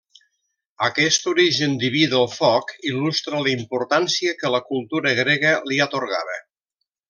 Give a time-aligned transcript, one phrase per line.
[0.85, 6.41] Aquest origen diví del foc il·lustra la importància que la cultura grega li atorgava.